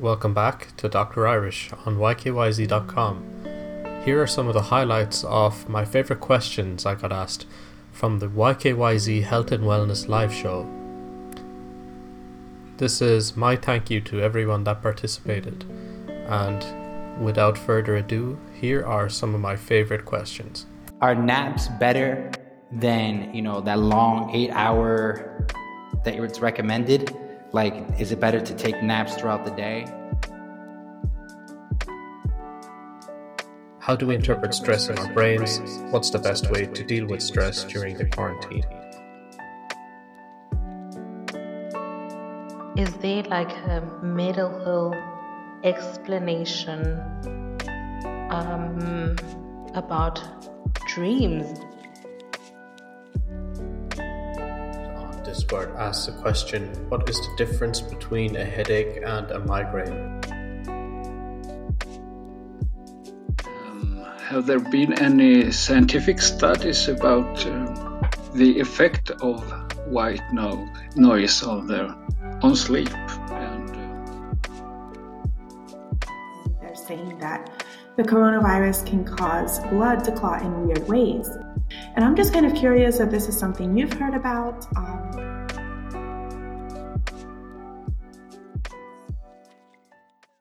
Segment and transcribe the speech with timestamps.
[0.00, 1.28] Welcome back to Dr.
[1.28, 3.22] Irish on ykyz.com.
[4.02, 7.44] Here are some of the highlights of my favourite questions I got asked
[7.92, 10.66] from the YKYZ Health and Wellness live show.
[12.78, 15.66] This is my thank you to everyone that participated.
[16.08, 20.64] And without further ado, here are some of my favorite questions.
[21.02, 22.32] Are naps better
[22.72, 25.46] than, you know, that long 8-hour
[26.04, 27.14] that it's recommended?
[27.52, 29.86] Like is it better to take naps throughout the day?
[33.80, 35.58] How do we interpret stress in our brains?
[35.90, 38.64] What's the best way to deal with stress during the quarantine?
[42.76, 44.94] Is there like a medical
[45.64, 47.00] explanation
[48.30, 49.16] um,
[49.74, 50.22] about
[50.86, 51.58] dreams?
[55.30, 60.20] This word asks a question What is the difference between a headache and a migraine?
[64.26, 68.00] Have there been any scientific studies about uh,
[68.34, 69.40] the effect of
[69.86, 71.94] white no- noise on their
[72.42, 72.92] on sleep?
[73.30, 73.94] And uh...
[76.60, 77.64] they're saying that
[77.96, 81.30] the coronavirus can cause blood to clot in weird ways.
[81.94, 84.66] And I'm just kind of curious if this is something you've heard about.
[84.76, 85.29] Um,